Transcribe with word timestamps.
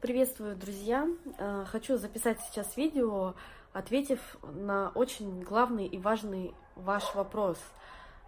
Приветствую, 0.00 0.56
друзья! 0.56 1.06
Э, 1.36 1.66
хочу 1.70 1.98
записать 1.98 2.40
сейчас 2.40 2.74
видео, 2.78 3.34
ответив 3.74 4.18
на 4.42 4.90
очень 4.94 5.42
главный 5.42 5.86
и 5.86 5.98
важный 5.98 6.54
ваш 6.74 7.14
вопрос, 7.14 7.58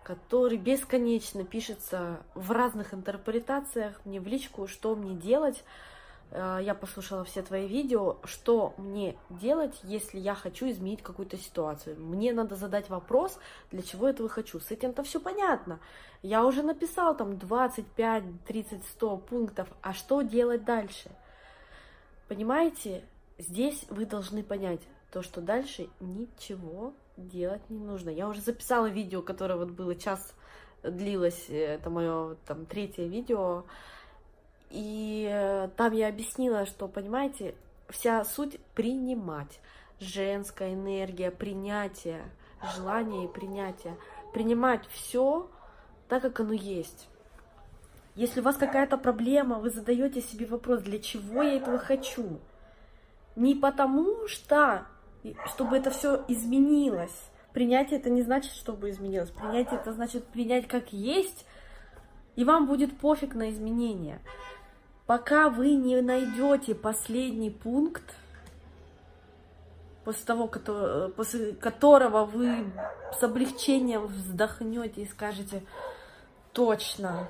который 0.03 0.59
бесконечно 0.59 1.45
пишется 1.45 2.19
в 2.35 2.51
разных 2.51 2.93
интерпретациях 2.93 3.99
мне 4.05 4.21
в 4.21 4.27
личку, 4.27 4.67
что 4.67 4.95
мне 4.95 5.15
делать. 5.15 5.65
Э, 6.31 6.59
я 6.61 6.75
послушала 6.75 7.25
все 7.25 7.41
твои 7.41 7.67
видео, 7.67 8.19
что 8.25 8.75
мне 8.77 9.17
делать, 9.31 9.81
если 9.83 10.19
я 10.19 10.35
хочу 10.35 10.69
изменить 10.69 11.03
какую-то 11.03 11.39
ситуацию. 11.39 11.99
Мне 11.99 12.35
надо 12.35 12.55
задать 12.55 12.91
вопрос, 12.91 13.39
для 13.71 13.81
чего 13.81 14.11
этого 14.11 14.29
хочу. 14.29 14.61
С 14.61 14.71
этим-то 14.71 15.05
все 15.05 15.21
понятно. 15.21 15.81
Я 16.21 16.45
уже 16.45 16.63
написал 16.63 17.17
там 17.17 17.39
25, 17.39 18.45
30, 18.45 18.85
100 18.85 19.17
пунктов, 19.17 19.69
а 19.81 19.95
что 19.95 20.21
делать 20.21 20.67
дальше? 20.67 21.11
Понимаете, 22.33 23.05
здесь 23.37 23.85
вы 23.91 24.07
должны 24.07 24.43
понять 24.43 24.81
то, 25.11 25.21
что 25.21 25.43
дальше 25.43 25.91
ничего 26.01 26.95
делать 27.19 27.61
не 27.69 27.79
нужно. 27.79 28.09
Я 28.09 28.27
уже 28.27 28.41
записала 28.41 28.87
видео, 28.87 29.21
которое 29.21 29.57
вот 29.57 29.73
было 29.73 29.95
час 29.95 30.33
длилось, 30.83 31.51
это 31.51 31.91
мое 31.91 32.37
там 32.47 32.65
третье 32.65 33.05
видео, 33.05 33.67
и 34.71 35.29
э, 35.31 35.69
там 35.77 35.93
я 35.93 36.09
объяснила, 36.09 36.65
что, 36.65 36.89
понимаете, 36.89 37.55
вся 37.91 38.25
суть 38.25 38.59
принимать. 38.75 39.61
Женская 40.01 40.73
энергия, 40.73 41.31
принятие, 41.31 42.25
желание 42.77 43.27
и 43.27 43.29
принятие. 43.29 43.99
Принимать 44.33 44.87
все 44.87 45.51
так, 46.09 46.23
как 46.23 46.41
оно 46.41 46.55
есть. 46.55 47.11
Если 48.15 48.41
у 48.41 48.43
вас 48.43 48.57
какая-то 48.57 48.99
проблема, 48.99 49.59
вы 49.59 49.71
задаете 49.71 50.21
себе 50.21 50.47
вопрос, 50.47 50.83
для 50.83 50.99
чего 50.99 51.43
я 51.43 51.57
этого 51.57 51.79
хочу. 51.79 52.41
Не 53.37 53.55
потому 53.55 54.29
что, 54.29 54.87
чтобы 55.47 55.79
это 55.79 55.91
все 55.91 56.23
изменилось. 56.29 57.31
Принятие 57.55 57.99
это 57.99 58.11
не 58.11 58.23
значит, 58.23 58.53
чтобы 58.53 58.91
изменилось. 58.91 59.31
Принятие 59.31 59.81
это 59.81 59.93
значит 59.93 60.27
принять 60.27 60.69
как 60.69 60.93
есть, 60.93 61.47
и 62.37 62.45
вам 62.45 62.67
будет 62.67 62.99
пофиг 62.99 63.35
на 63.35 63.51
изменения. 63.51 64.21
Пока 65.07 65.49
вы 65.49 65.75
не 65.75 66.01
найдете 66.01 66.75
последний 66.75 67.51
пункт, 67.51 68.15
после 70.05 70.25
того, 70.25 70.49
после 71.17 71.53
которого 71.53 72.25
вы 72.25 72.73
с 73.19 73.23
облегчением 73.23 74.07
вздохнете 74.07 75.03
и 75.03 75.07
скажете, 75.07 75.63
точно, 76.53 77.29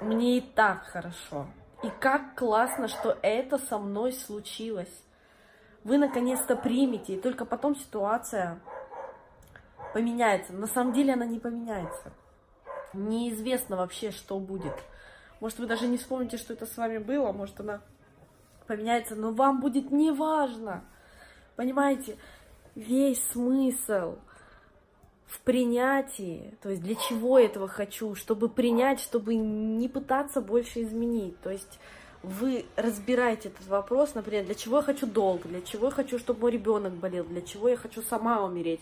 мне 0.00 0.38
и 0.38 0.40
так 0.40 0.84
хорошо. 0.84 1.46
И 1.82 1.90
как 2.00 2.36
классно, 2.36 2.88
что 2.88 3.18
это 3.22 3.58
со 3.58 3.78
мной 3.78 4.12
случилось. 4.12 5.02
Вы 5.82 5.96
наконец-то 5.96 6.56
примете, 6.56 7.14
и 7.14 7.20
только 7.20 7.46
потом 7.46 7.74
ситуация 7.74 8.60
поменяется. 9.94 10.52
На 10.52 10.66
самом 10.66 10.92
деле 10.92 11.14
она 11.14 11.24
не 11.24 11.38
поменяется. 11.38 12.12
Неизвестно 12.92 13.76
вообще, 13.76 14.10
что 14.10 14.38
будет. 14.38 14.74
Может, 15.40 15.58
вы 15.58 15.66
даже 15.66 15.86
не 15.86 15.96
вспомните, 15.96 16.36
что 16.36 16.52
это 16.52 16.66
с 16.66 16.76
вами 16.76 16.98
было, 16.98 17.32
может, 17.32 17.58
она 17.60 17.80
поменяется, 18.66 19.16
но 19.16 19.32
вам 19.32 19.60
будет 19.60 19.90
неважно. 19.90 20.84
Понимаете, 21.56 22.18
весь 22.74 23.24
смысл 23.28 24.18
в 25.30 25.40
принятии, 25.42 26.52
то 26.60 26.70
есть 26.70 26.82
для 26.82 26.96
чего 26.96 27.38
я 27.38 27.46
этого 27.46 27.68
хочу, 27.68 28.16
чтобы 28.16 28.48
принять, 28.48 29.00
чтобы 29.00 29.36
не 29.36 29.88
пытаться 29.88 30.40
больше 30.40 30.82
изменить. 30.82 31.40
То 31.40 31.50
есть 31.50 31.78
вы 32.24 32.64
разбираете 32.74 33.48
этот 33.50 33.66
вопрос, 33.68 34.14
например, 34.14 34.44
для 34.44 34.56
чего 34.56 34.78
я 34.78 34.82
хочу 34.82 35.06
долг, 35.06 35.42
для 35.46 35.60
чего 35.60 35.86
я 35.86 35.92
хочу, 35.92 36.18
чтобы 36.18 36.40
мой 36.40 36.50
ребенок 36.50 36.94
болел, 36.94 37.24
для 37.24 37.42
чего 37.42 37.68
я 37.68 37.76
хочу 37.76 38.02
сама 38.02 38.44
умереть, 38.44 38.80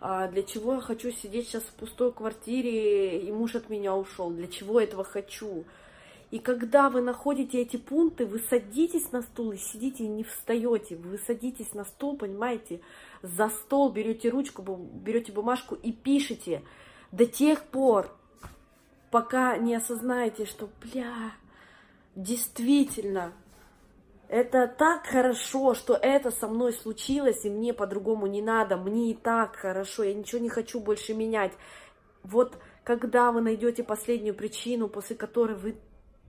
а 0.00 0.28
для 0.28 0.42
чего 0.42 0.74
я 0.74 0.80
хочу 0.80 1.12
сидеть 1.12 1.48
сейчас 1.48 1.62
в 1.62 1.74
пустой 1.74 2.10
квартире, 2.10 3.20
и 3.20 3.30
муж 3.30 3.54
от 3.54 3.68
меня 3.68 3.94
ушел, 3.94 4.30
для 4.30 4.48
чего 4.48 4.80
я 4.80 4.86
этого 4.86 5.04
хочу. 5.04 5.64
И 6.32 6.38
когда 6.38 6.88
вы 6.88 7.02
находите 7.02 7.60
эти 7.60 7.76
пункты, 7.76 8.24
вы 8.24 8.38
садитесь 8.38 9.12
на 9.12 9.20
стул 9.20 9.52
и 9.52 9.58
сидите 9.58 10.04
и 10.04 10.08
не 10.08 10.24
встаете. 10.24 10.96
Вы 10.96 11.18
садитесь 11.18 11.74
на 11.74 11.84
стул, 11.84 12.16
понимаете, 12.16 12.80
за 13.20 13.50
стол, 13.50 13.92
берете 13.92 14.30
ручку, 14.30 14.62
берете 14.62 15.30
бумажку 15.30 15.74
и 15.74 15.92
пишете 15.92 16.62
до 17.12 17.26
тех 17.26 17.62
пор, 17.64 18.10
пока 19.10 19.58
не 19.58 19.74
осознаете, 19.74 20.46
что, 20.46 20.70
бля, 20.80 21.32
действительно, 22.16 23.34
это 24.28 24.66
так 24.66 25.04
хорошо, 25.04 25.74
что 25.74 25.92
это 25.92 26.30
со 26.30 26.48
мной 26.48 26.72
случилось, 26.72 27.44
и 27.44 27.50
мне 27.50 27.74
по-другому 27.74 28.26
не 28.26 28.40
надо, 28.40 28.78
мне 28.78 29.10
и 29.10 29.14
так 29.14 29.56
хорошо, 29.56 30.02
я 30.04 30.14
ничего 30.14 30.40
не 30.40 30.48
хочу 30.48 30.80
больше 30.80 31.12
менять. 31.12 31.52
Вот 32.22 32.56
когда 32.84 33.32
вы 33.32 33.42
найдете 33.42 33.84
последнюю 33.84 34.34
причину, 34.34 34.88
после 34.88 35.14
которой 35.14 35.58
вы 35.58 35.76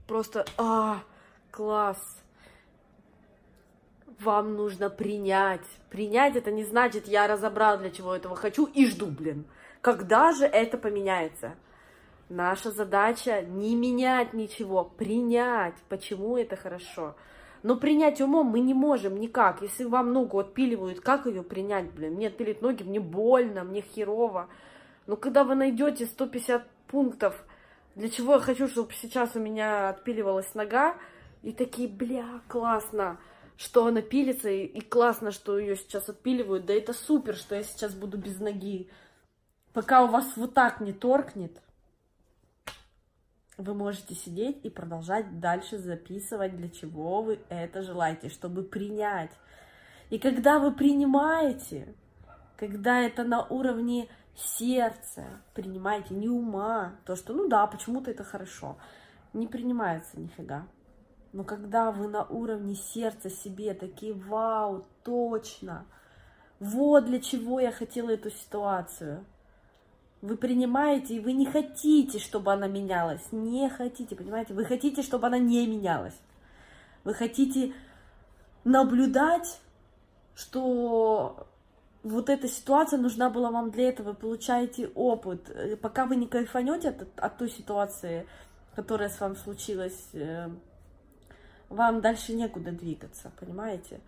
просто, 0.06 0.44
а, 0.56 1.02
класс. 1.50 2.22
Вам 4.20 4.54
нужно 4.54 4.90
принять. 4.90 5.66
Принять 5.90 6.36
это 6.36 6.50
не 6.50 6.64
значит, 6.64 7.08
я 7.08 7.26
разобрал, 7.26 7.78
для 7.78 7.90
чего 7.90 8.14
этого 8.14 8.36
хочу 8.36 8.66
и 8.66 8.86
жду, 8.86 9.06
блин. 9.06 9.44
Когда 9.80 10.32
же 10.32 10.44
это 10.46 10.78
поменяется? 10.78 11.56
Наша 12.30 12.70
задача 12.70 13.42
не 13.42 13.74
менять 13.76 14.32
ничего, 14.32 14.84
принять, 14.84 15.74
почему 15.88 16.38
это 16.38 16.56
хорошо. 16.56 17.16
Но 17.62 17.76
принять 17.76 18.20
умом 18.20 18.46
мы 18.46 18.60
не 18.60 18.74
можем 18.74 19.18
никак. 19.18 19.62
Если 19.62 19.84
вам 19.84 20.12
ногу 20.12 20.38
отпиливают, 20.38 21.00
как 21.00 21.26
ее 21.26 21.42
принять, 21.42 21.90
блин? 21.92 22.14
Мне 22.14 22.28
отпилить 22.28 22.62
ноги, 22.62 22.82
мне 22.82 23.00
больно, 23.00 23.64
мне 23.64 23.82
херово. 23.82 24.48
Но 25.06 25.16
когда 25.16 25.44
вы 25.44 25.54
найдете 25.54 26.06
150 26.06 26.66
пунктов, 26.86 27.44
для 27.94 28.08
чего 28.08 28.34
я 28.34 28.40
хочу, 28.40 28.68
чтобы 28.68 28.92
сейчас 28.92 29.36
у 29.36 29.40
меня 29.40 29.88
отпиливалась 29.88 30.54
нога, 30.54 30.96
и 31.42 31.52
такие, 31.52 31.88
бля, 31.88 32.40
классно, 32.48 33.20
что 33.56 33.86
она 33.86 34.02
пилится, 34.02 34.48
и, 34.48 34.64
и 34.64 34.80
классно, 34.80 35.30
что 35.30 35.58
ее 35.58 35.76
сейчас 35.76 36.08
отпиливают, 36.08 36.66
да 36.66 36.74
это 36.74 36.92
супер, 36.92 37.36
что 37.36 37.54
я 37.54 37.62
сейчас 37.62 37.94
буду 37.94 38.18
без 38.18 38.40
ноги. 38.40 38.90
Пока 39.72 40.04
у 40.04 40.08
вас 40.08 40.36
вот 40.36 40.54
так 40.54 40.80
не 40.80 40.92
торкнет, 40.92 41.60
вы 43.56 43.74
можете 43.74 44.14
сидеть 44.14 44.64
и 44.64 44.70
продолжать 44.70 45.38
дальше 45.38 45.78
записывать, 45.78 46.56
для 46.56 46.68
чего 46.68 47.22
вы 47.22 47.38
это 47.48 47.82
желаете, 47.82 48.28
чтобы 48.28 48.64
принять. 48.64 49.30
И 50.10 50.18
когда 50.18 50.58
вы 50.58 50.72
принимаете, 50.72 51.94
когда 52.56 53.00
это 53.00 53.24
на 53.24 53.46
уровне 53.46 54.08
сердце, 54.36 55.24
принимайте, 55.54 56.14
не 56.14 56.28
ума, 56.28 56.94
то, 57.04 57.16
что, 57.16 57.32
ну 57.32 57.48
да, 57.48 57.66
почему-то 57.66 58.10
это 58.10 58.24
хорошо, 58.24 58.76
не 59.32 59.46
принимается 59.46 60.18
нифига. 60.18 60.66
Но 61.32 61.42
когда 61.42 61.90
вы 61.90 62.08
на 62.08 62.24
уровне 62.24 62.74
сердца 62.74 63.28
себе 63.28 63.74
такие, 63.74 64.12
вау, 64.12 64.86
точно, 65.02 65.84
вот 66.60 67.06
для 67.06 67.20
чего 67.20 67.60
я 67.60 67.72
хотела 67.72 68.10
эту 68.10 68.30
ситуацию. 68.30 69.24
Вы 70.22 70.36
принимаете, 70.36 71.16
и 71.16 71.20
вы 71.20 71.32
не 71.32 71.44
хотите, 71.44 72.18
чтобы 72.18 72.52
она 72.52 72.68
менялась. 72.68 73.20
Не 73.32 73.68
хотите, 73.68 74.16
понимаете? 74.16 74.54
Вы 74.54 74.64
хотите, 74.64 75.02
чтобы 75.02 75.26
она 75.26 75.38
не 75.38 75.66
менялась. 75.66 76.18
Вы 77.02 77.12
хотите 77.12 77.74
наблюдать, 78.64 79.60
что 80.34 81.46
вот 82.04 82.28
эта 82.28 82.48
ситуация 82.48 82.98
нужна 82.98 83.30
была 83.30 83.50
вам 83.50 83.70
для 83.70 83.88
этого, 83.88 84.12
получаете 84.12 84.88
опыт. 84.94 85.50
Э, 85.50 85.76
пока 85.76 86.04
вы 86.04 86.16
не 86.16 86.26
кайфанете 86.26 86.90
от, 86.90 87.08
от 87.16 87.38
той 87.38 87.50
ситуации, 87.50 88.26
которая 88.76 89.08
с 89.08 89.18
вами 89.18 89.34
случилась, 89.34 90.10
э, 90.12 90.50
вам 91.70 92.00
дальше 92.02 92.34
некуда 92.34 92.72
двигаться, 92.72 93.32
понимаете? 93.40 94.00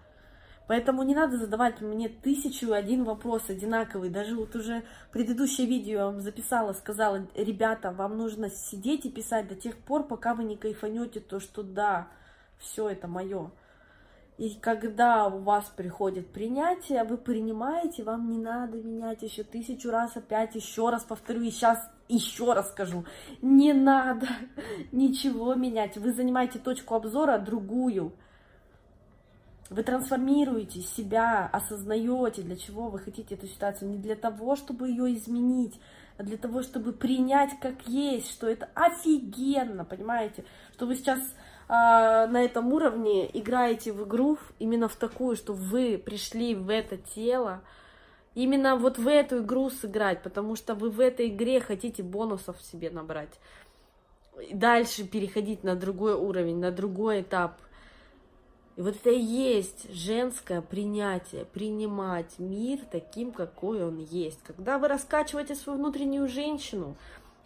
Поэтому 0.67 1.05
не 1.05 1.15
надо 1.15 1.39
задавать 1.39 1.81
мне 1.81 2.09
тысячу 2.09 2.73
один 2.73 3.05
вопрос 3.05 3.49
одинаковый. 3.49 4.11
Даже 4.11 4.35
вот 4.35 4.55
уже 4.57 4.83
предыдущее 5.13 5.67
видео 5.67 5.99
я 5.99 6.07
вам 6.07 6.21
записала, 6.21 6.73
сказала, 6.73 7.27
ребята, 7.35 7.93
вам 7.93 8.19
нужно 8.19 8.51
сидеть 8.51 9.07
и 9.07 9.11
писать 9.11 9.49
до 9.49 9.55
тех 9.55 9.77
пор, 9.79 10.07
пока 10.07 10.35
вы 10.35 10.45
не 10.45 10.57
кайфанете 10.57 11.21
то, 11.21 11.41
что 11.41 11.63
да, 11.63 12.09
все 12.59 12.89
это 12.89 13.07
мое. 13.09 13.53
И 14.39 14.51
когда 14.61 15.29
у 15.29 15.39
вас 15.39 15.73
приходит 15.75 16.31
принятие, 16.31 17.05
вы 17.05 17.17
принимаете, 17.17 18.03
вам 18.03 18.31
не 18.31 18.37
надо 18.37 18.77
менять 18.77 19.23
еще 19.23 19.45
тысячу 19.45 19.91
раз, 19.91 20.15
опять 20.17 20.55
еще 20.55 20.91
раз 20.91 21.05
повторю, 21.05 21.41
и 21.41 21.51
сейчас 21.51 21.79
еще 22.09 22.53
раз 22.53 22.69
скажу, 22.69 23.07
не 23.41 23.73
надо 23.73 24.29
ничего 24.93 25.55
менять. 25.55 25.97
Вы 25.97 26.13
занимаете 26.13 26.59
точку 26.59 26.95
обзора 26.95 27.39
другую. 27.39 28.13
Вы 29.71 29.83
трансформируете 29.83 30.83
себя, 30.83 31.49
осознаете, 31.51 32.43
для 32.43 32.57
чего 32.57 32.89
вы 32.89 32.99
хотите 32.99 33.35
эту 33.35 33.47
ситуацию. 33.47 33.91
Не 33.91 33.99
для 33.99 34.17
того, 34.17 34.55
чтобы 34.55 34.91
ее 34.91 35.15
изменить, 35.15 35.81
а 36.19 36.23
для 36.23 36.37
того, 36.37 36.63
чтобы 36.63 36.93
принять 36.93 37.59
как 37.59 37.89
есть, 37.89 38.31
что 38.31 38.49
это 38.49 38.69
офигенно, 38.75 39.85
понимаете? 39.85 40.45
Что 40.75 40.87
вы 40.87 40.95
сейчас 40.95 41.21
на 41.69 42.45
этом 42.45 42.73
уровне 42.73 43.29
играете 43.33 43.93
в 43.93 44.05
игру 44.07 44.39
именно 44.59 44.89
в 44.89 44.97
такую, 44.97 45.37
что 45.37 45.53
вы 45.53 45.99
пришли 45.99 46.55
в 46.55 46.71
это 46.71 46.97
тело, 46.97 47.61
именно 48.35 48.77
вот 48.77 48.99
в 48.99 49.09
эту 49.09 49.39
игру 49.39 49.71
сыграть, 49.71 50.23
потому 50.23 50.55
что 50.55 50.75
вы 50.75 50.91
в 50.91 51.01
этой 51.01 51.29
игре 51.29 51.61
хотите 51.61 52.03
бонусов 52.05 52.61
себе 52.63 52.91
набрать. 52.91 53.41
Дальше 54.53 55.05
переходить 55.05 55.65
на 55.65 55.75
другой 55.75 56.15
уровень, 56.15 56.59
на 56.59 56.71
другой 56.71 57.23
этап. 57.23 57.61
И 58.77 58.83
вот 58.83 58.95
это 58.97 59.11
и 59.11 59.19
есть 59.19 59.91
женское 59.91 60.61
принятие, 60.61 61.47
принимать 61.47 62.39
мир 62.39 62.79
таким, 62.93 63.33
какой 63.33 63.83
он 63.83 63.99
есть. 63.99 64.39
Когда 64.47 64.79
вы 64.79 64.89
раскачиваете 64.89 65.55
свою 65.55 65.79
внутреннюю 65.79 66.29
женщину, 66.29 66.95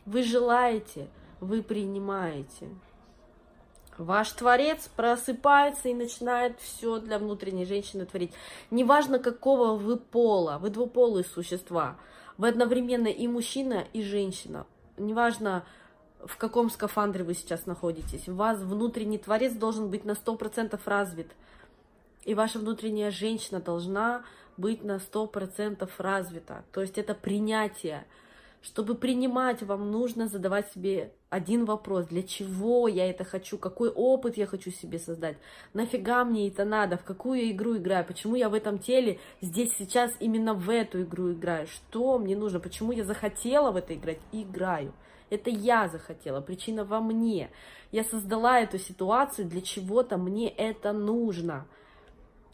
вы 0.04 0.24
желаете, 0.24 1.06
вы 1.40 1.62
принимаете. 1.62 2.68
Ваш 4.00 4.32
творец 4.32 4.88
просыпается 4.96 5.90
и 5.90 5.94
начинает 5.94 6.58
все 6.58 7.00
для 7.00 7.18
внутренней 7.18 7.66
женщины 7.66 8.06
творить. 8.06 8.32
Неважно, 8.70 9.18
какого 9.18 9.76
вы 9.76 9.98
пола, 9.98 10.56
вы 10.58 10.70
двуполые 10.70 11.22
существа. 11.22 11.98
Вы 12.38 12.48
одновременно 12.48 13.08
и 13.08 13.28
мужчина, 13.28 13.84
и 13.92 14.02
женщина. 14.02 14.66
Неважно, 14.96 15.66
в 16.24 16.38
каком 16.38 16.70
скафандре 16.70 17.24
вы 17.24 17.34
сейчас 17.34 17.66
находитесь. 17.66 18.26
У 18.26 18.34
вас 18.34 18.58
внутренний 18.60 19.18
творец 19.18 19.52
должен 19.52 19.90
быть 19.90 20.06
на 20.06 20.12
100% 20.12 20.80
развит. 20.86 21.30
И 22.24 22.32
ваша 22.32 22.58
внутренняя 22.58 23.10
женщина 23.10 23.60
должна 23.60 24.24
быть 24.56 24.82
на 24.82 24.96
100% 24.96 25.86
развита. 25.98 26.64
То 26.72 26.80
есть 26.80 26.96
это 26.96 27.12
принятие. 27.12 28.06
Чтобы 28.62 28.94
принимать, 28.94 29.62
вам 29.62 29.90
нужно 29.90 30.28
задавать 30.28 30.70
себе 30.72 31.12
один 31.30 31.64
вопрос. 31.64 32.06
Для 32.06 32.22
чего 32.22 32.88
я 32.88 33.08
это 33.08 33.24
хочу? 33.24 33.56
Какой 33.56 33.88
опыт 33.88 34.36
я 34.36 34.46
хочу 34.46 34.70
себе 34.70 34.98
создать? 34.98 35.38
Нафига 35.72 36.24
мне 36.24 36.48
это 36.48 36.66
надо? 36.66 36.98
В 36.98 37.04
какую 37.04 37.50
игру 37.50 37.78
играю? 37.78 38.04
Почему 38.04 38.34
я 38.34 38.50
в 38.50 38.54
этом 38.54 38.78
теле 38.78 39.18
здесь 39.40 39.74
сейчас 39.78 40.12
именно 40.20 40.52
в 40.52 40.68
эту 40.68 41.02
игру 41.02 41.32
играю? 41.32 41.66
Что 41.68 42.18
мне 42.18 42.36
нужно? 42.36 42.60
Почему 42.60 42.92
я 42.92 43.04
захотела 43.04 43.70
в 43.70 43.76
это 43.76 43.94
играть? 43.94 44.18
Играю. 44.30 44.92
Это 45.30 45.48
я 45.48 45.88
захотела, 45.88 46.42
причина 46.42 46.84
во 46.84 47.00
мне. 47.00 47.50
Я 47.92 48.04
создала 48.04 48.60
эту 48.60 48.78
ситуацию, 48.78 49.48
для 49.48 49.62
чего-то 49.62 50.18
мне 50.18 50.50
это 50.50 50.92
нужно. 50.92 51.66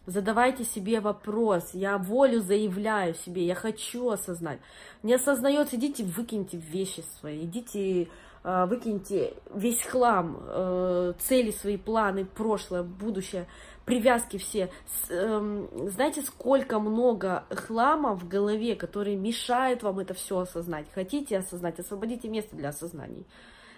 Задавайте 0.07 0.65
себе 0.65 1.01
вопрос. 1.01 1.71
Я 1.73 1.99
волю 1.99 2.41
заявляю 2.41 3.15
себе, 3.15 3.45
я 3.45 3.55
хочу 3.55 4.09
осознать. 4.09 4.61
Не 5.03 5.15
осознается, 5.15 5.77
идите 5.77 6.05
выкиньте 6.05 6.57
вещи 6.57 7.03
свои, 7.19 7.45
идите 7.45 8.09
а, 8.49 8.67
выкиньте 8.67 9.35
весь 9.53 9.83
хлам, 9.83 10.39
э, 10.41 11.15
цели 11.19 11.51
свои, 11.51 11.77
планы, 11.77 12.25
прошлое, 12.25 12.85
будущее, 12.85 13.49
привязки 13.85 14.37
все. 14.37 14.71
Эм, 15.11 15.69
знаете, 15.91 16.23
сколько 16.23 16.79
много 16.79 17.43
хлама 17.51 18.15
в 18.15 18.29
голове, 18.29 18.77
который 18.77 19.17
мешает 19.17 19.83
вам 19.83 19.99
это 19.99 20.15
все 20.15 20.39
осознать. 20.39 20.87
Хотите 20.95 21.39
осознать, 21.39 21.81
освободите 21.81 22.29
место 22.29 22.55
для 22.55 22.69
осознаний. 22.69 23.27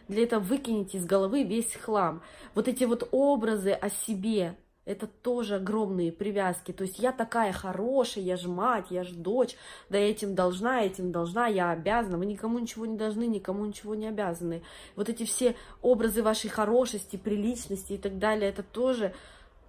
Для 0.06 0.24
этого 0.24 0.40
выкинете 0.40 0.98
из 0.98 1.06
головы 1.06 1.44
весь 1.44 1.74
хлам. 1.74 2.20
Вот 2.54 2.68
эти 2.68 2.84
вот 2.84 3.08
образы 3.10 3.72
о 3.72 3.88
себе, 3.88 4.54
это 4.88 5.06
тоже 5.06 5.56
огромные 5.56 6.10
привязки. 6.10 6.72
То 6.72 6.84
есть 6.84 6.98
я 6.98 7.12
такая 7.12 7.52
хорошая, 7.52 8.24
я 8.24 8.38
же 8.38 8.48
мать, 8.48 8.86
я 8.88 9.04
же 9.04 9.14
дочь, 9.14 9.54
да 9.90 9.98
этим 9.98 10.34
должна, 10.34 10.82
этим 10.82 11.12
должна, 11.12 11.46
я 11.46 11.70
обязана. 11.72 12.16
Вы 12.16 12.24
никому 12.24 12.58
ничего 12.58 12.86
не 12.86 12.96
должны, 12.96 13.26
никому 13.26 13.66
ничего 13.66 13.94
не 13.94 14.06
обязаны. 14.06 14.62
Вот 14.96 15.10
эти 15.10 15.24
все 15.24 15.56
образы 15.82 16.22
вашей 16.22 16.48
хорошести, 16.48 17.16
приличности 17.16 17.92
и 17.92 17.98
так 17.98 18.18
далее, 18.18 18.48
это 18.48 18.62
тоже 18.62 19.14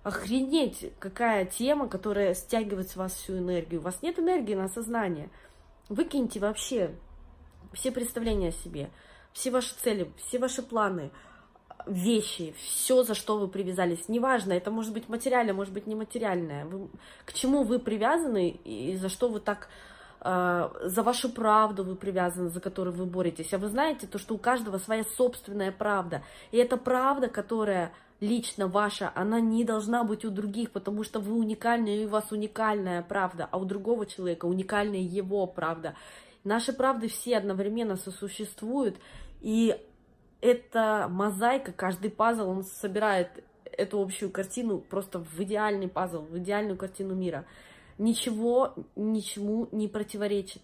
охренеть, 0.03 0.93
какая 0.99 1.43
тема, 1.43 1.89
которая 1.89 2.33
стягивает 2.33 2.89
с 2.89 2.95
вас 2.95 3.13
всю 3.13 3.39
энергию. 3.39 3.81
У 3.81 3.83
вас 3.83 4.01
нет 4.01 4.19
энергии 4.19 4.55
на 4.55 4.65
осознание. 4.65 5.29
Выкиньте 5.89 6.39
вообще 6.39 6.95
все 7.73 7.91
представления 7.91 8.49
о 8.49 8.63
себе, 8.63 8.89
все 9.33 9.51
ваши 9.51 9.75
цели, 9.75 10.09
все 10.17 10.39
ваши 10.39 10.63
планы– 10.63 11.11
вещи, 11.85 12.53
все, 12.57 13.03
за 13.03 13.13
что 13.13 13.37
вы 13.37 13.47
привязались. 13.47 14.09
Неважно, 14.09 14.53
это 14.53 14.71
может 14.71 14.93
быть 14.93 15.09
материальное, 15.09 15.53
может 15.53 15.73
быть 15.73 15.87
нематериальное. 15.87 16.65
Вы, 16.65 16.89
к 17.25 17.33
чему 17.33 17.63
вы 17.63 17.79
привязаны 17.79 18.49
и 18.49 18.95
за 18.95 19.09
что 19.09 19.29
вы 19.29 19.39
так 19.39 19.69
э, 20.21 20.69
за 20.83 21.03
вашу 21.03 21.29
правду 21.29 21.83
вы 21.83 21.95
привязаны, 21.95 22.49
за 22.49 22.59
которую 22.59 22.95
вы 22.95 23.05
боретесь. 23.05 23.53
А 23.53 23.57
вы 23.57 23.69
знаете 23.69 24.07
то, 24.07 24.17
что 24.19 24.35
у 24.35 24.37
каждого 24.37 24.77
своя 24.77 25.03
собственная 25.17 25.71
правда. 25.71 26.23
И 26.51 26.57
эта 26.57 26.77
правда, 26.77 27.27
которая 27.27 27.91
лично 28.19 28.67
ваша, 28.67 29.11
она 29.15 29.39
не 29.39 29.63
должна 29.63 30.03
быть 30.03 30.25
у 30.25 30.29
других, 30.29 30.71
потому 30.71 31.03
что 31.03 31.19
вы 31.19 31.33
уникальны, 31.35 32.03
и 32.03 32.05
у 32.05 32.09
вас 32.09 32.31
уникальная 32.31 33.01
правда, 33.01 33.47
а 33.49 33.57
у 33.57 33.65
другого 33.65 34.05
человека 34.05 34.45
уникальная 34.45 34.99
его 34.99 35.47
правда. 35.47 35.95
Наши 36.43 36.73
правды 36.73 37.07
все 37.07 37.37
одновременно 37.37 37.95
сосуществуют, 37.95 38.97
и 39.41 39.77
это 40.41 41.07
мозаика, 41.09 41.71
каждый 41.71 42.11
пазл, 42.11 42.49
он 42.49 42.63
собирает 42.63 43.43
эту 43.65 44.01
общую 44.01 44.31
картину 44.31 44.79
просто 44.79 45.19
в 45.19 45.39
идеальный 45.39 45.87
пазл, 45.87 46.21
в 46.21 46.37
идеальную 46.37 46.77
картину 46.77 47.15
мира. 47.15 47.45
Ничего 47.97 48.73
ничему 48.95 49.67
не 49.71 49.87
противоречит. 49.87 50.61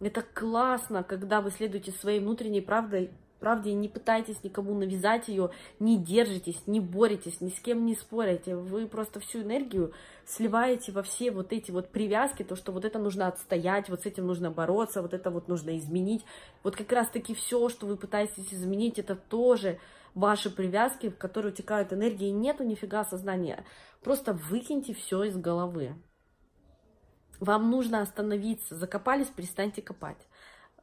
Это 0.00 0.22
классно, 0.22 1.02
когда 1.02 1.40
вы 1.40 1.50
следуете 1.50 1.92
своей 1.92 2.20
внутренней 2.20 2.60
правдой, 2.60 3.10
правде, 3.40 3.72
не 3.72 3.88
пытайтесь 3.88 4.44
никому 4.44 4.74
навязать 4.74 5.28
ее, 5.28 5.50
не 5.78 5.98
держитесь, 5.98 6.66
не 6.66 6.78
боретесь, 6.78 7.40
ни 7.40 7.50
с 7.50 7.58
кем 7.58 7.84
не 7.84 7.94
спорите. 7.94 8.54
Вы 8.54 8.86
просто 8.86 9.18
всю 9.18 9.42
энергию 9.42 9.92
сливаете 10.26 10.92
во 10.92 11.02
все 11.02 11.30
вот 11.30 11.52
эти 11.52 11.70
вот 11.70 11.90
привязки, 11.90 12.44
то, 12.44 12.54
что 12.54 12.70
вот 12.70 12.84
это 12.84 12.98
нужно 12.98 13.26
отстоять, 13.26 13.88
вот 13.88 14.02
с 14.02 14.06
этим 14.06 14.26
нужно 14.26 14.50
бороться, 14.50 15.02
вот 15.02 15.14
это 15.14 15.30
вот 15.30 15.48
нужно 15.48 15.76
изменить. 15.78 16.24
Вот 16.62 16.76
как 16.76 16.92
раз-таки 16.92 17.34
все, 17.34 17.68
что 17.68 17.86
вы 17.86 17.96
пытаетесь 17.96 18.52
изменить, 18.52 18.98
это 18.98 19.16
тоже 19.16 19.80
ваши 20.14 20.50
привязки, 20.50 21.08
в 21.08 21.16
которые 21.16 21.52
утекают 21.52 21.92
энергии, 21.92 22.28
и 22.28 22.32
нету 22.32 22.64
нифига 22.64 23.04
сознания. 23.04 23.64
Просто 24.02 24.32
выкиньте 24.32 24.94
все 24.94 25.24
из 25.24 25.36
головы. 25.36 25.94
Вам 27.40 27.70
нужно 27.70 28.02
остановиться. 28.02 28.76
Закопались, 28.76 29.28
перестаньте 29.28 29.80
копать. 29.80 30.28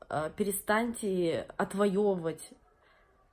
Э, 0.10 0.30
перестаньте 0.36 1.48
отвоевывать 1.58 2.52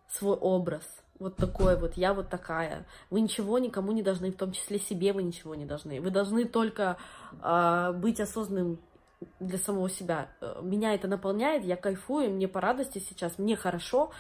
свой 0.09 0.37
образ. 0.37 0.85
Вот 1.21 1.37
такой 1.37 1.79
вот, 1.79 1.97
я 1.97 2.13
вот 2.13 2.29
такая. 2.29 2.85
Вы 3.11 3.21
ничего 3.21 3.59
никому 3.59 3.93
не 3.93 4.03
должны, 4.03 4.33
в 4.33 4.37
том 4.37 4.51
числе 4.51 4.81
себе 4.81 5.13
вы 5.13 5.23
ничего 5.23 5.55
не 5.55 5.65
должны. 5.65 6.01
Вы 6.01 6.11
должны 6.11 6.45
только 6.45 6.97
э, 7.41 7.93
быть 7.95 8.21
осознанным 8.21 8.81
для 9.39 9.59
самого 9.59 9.89
себя. 9.89 10.29
Э, 10.41 10.61
меня 10.63 10.95
это 10.95 11.07
наполняет, 11.07 11.65
я 11.65 11.77
кайфую, 11.77 12.31
мне 12.31 12.49
по 12.49 12.61
радости 12.61 12.99
сейчас, 12.99 13.39
мне 13.39 13.57
хорошо. 13.57 14.11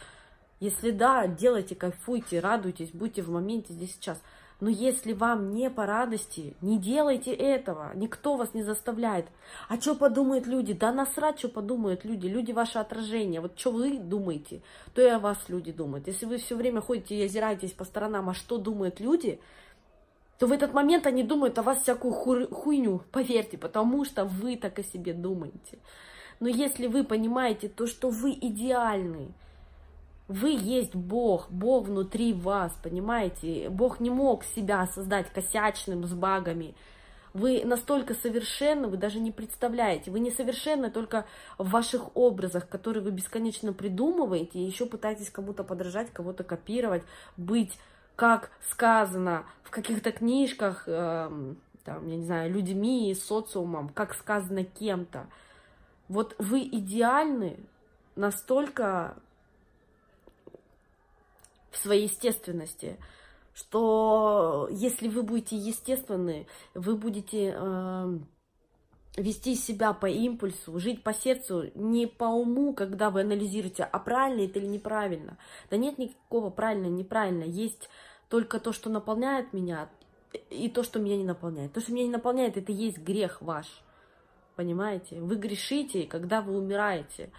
Если 0.61 0.93
да, 0.93 1.27
делайте, 1.27 1.75
кайфуйте, 1.75 2.39
радуйтесь, 2.39 2.91
будьте 2.93 3.23
в 3.23 3.31
моменте 3.31 3.73
здесь 3.73 3.95
сейчас. 3.95 4.23
Но 4.61 4.69
если 4.69 5.13
вам 5.13 5.53
не 5.53 5.69
по 5.69 5.85
радости, 5.85 6.55
не 6.61 6.79
делайте 6.79 7.33
этого. 7.33 7.91
Никто 7.95 8.37
вас 8.37 8.55
не 8.55 8.63
заставляет. 8.63 9.27
А 9.69 9.81
что 9.81 9.95
подумают 9.95 10.47
люди? 10.47 10.73
Да 10.73 10.93
насрать, 10.93 11.39
что 11.39 11.49
подумают 11.49 12.05
люди. 12.05 12.27
Люди 12.27 12.53
ваше 12.53 12.79
отражение. 12.79 13.41
Вот 13.41 13.59
что 13.59 13.73
вы 13.73 13.99
думаете, 13.99 14.63
то 14.95 15.03
и 15.03 15.07
о 15.07 15.19
вас 15.19 15.39
люди 15.49 15.73
думают. 15.73 16.07
Если 16.07 16.27
вы 16.27 16.39
все 16.39 16.57
время 16.57 16.81
ходите 16.81 17.17
и 17.17 17.25
озираетесь 17.25 17.73
по 17.73 17.85
сторонам, 17.85 18.31
а 18.31 18.35
что 18.35 18.59
думают 18.59 19.01
люди, 19.01 19.41
то 20.39 20.47
в 20.47 20.53
этот 20.53 20.73
момент 20.73 21.07
они 21.07 21.23
думают 21.23 21.59
о 21.59 21.63
вас 21.63 21.83
всякую 21.83 22.13
хуйню, 22.13 23.03
поверьте, 23.13 23.59
потому 23.59 24.05
что 24.05 24.25
вы 24.25 24.57
так 24.57 24.79
о 24.79 24.83
себе 24.83 25.13
думаете. 25.13 25.79
Но 26.41 26.49
если 26.49 26.87
вы 26.87 27.05
понимаете 27.05 27.69
то, 27.69 27.87
что 27.87 28.11
вы 28.11 28.33
идеальны, 28.33 29.33
вы 30.27 30.51
есть 30.51 30.95
Бог, 30.95 31.51
Бог 31.51 31.87
внутри 31.87 32.33
вас, 32.33 32.73
понимаете? 32.83 33.69
Бог 33.69 34.01
не 34.01 34.11
мог 34.11 34.45
себя 34.45 34.87
создать 34.87 35.31
косячным, 35.31 36.05
с 36.05 36.13
багами. 36.15 36.75
Вы 37.35 37.63
настолько 37.65 38.15
совершенны, 38.15 38.89
вы 38.89 38.97
даже 38.97 39.19
не 39.19 39.33
представляете. 39.33 40.11
Вы 40.11 40.21
не 40.21 40.31
совершенны 40.31 40.91
только 40.91 41.27
в 41.59 41.69
ваших 41.71 42.17
образах, 42.17 42.69
которые 42.69 43.03
вы 43.03 43.11
бесконечно 43.11 43.73
придумываете, 43.73 44.61
и 44.61 44.65
еще 44.65 44.87
пытаетесь 44.87 45.31
кому-то 45.31 45.65
подражать, 45.65 46.13
кого-то 46.13 46.45
копировать, 46.45 47.03
быть, 47.37 47.79
как 48.17 48.51
сказано 48.71 49.45
в 49.63 49.71
каких-то 49.71 50.13
книжках, 50.13 50.85
э, 50.87 51.55
там, 51.85 52.07
я 52.07 52.17
не 52.17 52.25
знаю, 52.25 52.51
людьми, 52.51 53.15
социумом, 53.15 53.89
как 53.91 54.15
сказано 54.15 54.65
кем-то. 54.65 55.27
Вот 56.09 56.35
вы 56.39 56.61
идеальны 56.61 57.59
настолько 58.17 59.17
в 61.75 61.79
своей 61.79 62.05
естественности, 62.05 62.97
что 63.53 64.69
если 64.71 65.09
вы 65.09 65.23
будете 65.23 65.57
естественны, 65.57 66.47
вы 66.75 66.97
будете 66.97 67.55
э, 67.57 68.19
вести 69.17 69.55
себя 69.55 69.93
по 69.93 70.07
импульсу, 70.07 70.79
жить 70.79 71.03
по 71.03 71.13
сердцу, 71.13 71.71
не 71.75 72.07
по 72.07 72.25
уму, 72.25 72.75
когда 72.75 73.11
вы 73.11 73.23
анализируете, 73.23 73.85
а 73.85 73.99
правильно 73.99 74.43
это 74.43 74.59
или 74.59 74.67
неправильно. 74.67 75.39
Да 75.71 75.77
нет 75.77 75.99
никакого 75.99 76.51
правильно, 76.51 76.87
неправильно. 76.87 77.45
Есть 77.45 77.89
только 78.29 78.59
то, 78.59 78.73
что 78.73 78.91
наполняет 78.91 79.53
меня, 79.53 79.89
и 80.51 80.69
то, 80.69 80.83
что 80.83 80.99
меня 80.99 81.17
не 81.17 81.25
наполняет. 81.25 81.73
То, 81.73 81.81
что 81.81 81.93
меня 81.93 82.05
не 82.05 82.11
наполняет, 82.11 82.57
это 82.57 82.73
есть 82.73 82.99
грех 82.99 83.41
ваш. 83.41 83.67
Понимаете? 84.57 85.21
Вы 85.21 85.37
грешите, 85.37 86.05
когда 86.05 86.41
вы 86.41 86.57
умираете. 86.57 87.31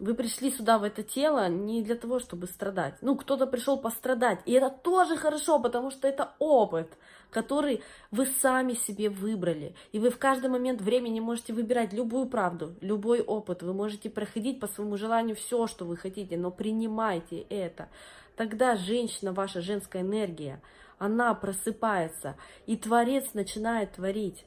Вы 0.00 0.14
пришли 0.14 0.50
сюда, 0.50 0.78
в 0.78 0.82
это 0.82 1.04
тело, 1.04 1.48
не 1.48 1.80
для 1.80 1.94
того, 1.94 2.18
чтобы 2.18 2.48
страдать. 2.48 2.94
Ну, 3.00 3.14
кто-то 3.14 3.46
пришел 3.46 3.78
пострадать. 3.78 4.40
И 4.44 4.52
это 4.52 4.68
тоже 4.68 5.16
хорошо, 5.16 5.60
потому 5.60 5.92
что 5.92 6.08
это 6.08 6.34
опыт, 6.40 6.98
который 7.30 7.80
вы 8.10 8.26
сами 8.26 8.74
себе 8.74 9.08
выбрали. 9.08 9.76
И 9.92 10.00
вы 10.00 10.10
в 10.10 10.18
каждый 10.18 10.50
момент 10.50 10.80
времени 10.80 11.20
можете 11.20 11.52
выбирать 11.52 11.92
любую 11.92 12.26
правду, 12.26 12.74
любой 12.80 13.20
опыт. 13.20 13.62
Вы 13.62 13.72
можете 13.72 14.10
проходить 14.10 14.58
по 14.58 14.66
своему 14.66 14.96
желанию 14.96 15.36
все, 15.36 15.68
что 15.68 15.84
вы 15.84 15.96
хотите, 15.96 16.36
но 16.36 16.50
принимайте 16.50 17.42
это. 17.42 17.88
Тогда 18.34 18.74
женщина, 18.74 19.32
ваша 19.32 19.60
женская 19.60 20.02
энергия, 20.02 20.60
она 20.98 21.34
просыпается, 21.34 22.36
и 22.66 22.76
Творец 22.76 23.32
начинает 23.34 23.92
творить 23.92 24.44